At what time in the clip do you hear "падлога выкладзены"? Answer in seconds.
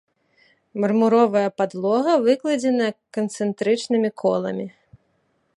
1.61-2.87